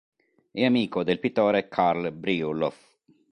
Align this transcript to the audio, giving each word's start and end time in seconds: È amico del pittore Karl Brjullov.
È 0.49 0.63
amico 0.65 1.03
del 1.03 1.19
pittore 1.19 1.67
Karl 1.67 2.11
Brjullov. 2.11 2.73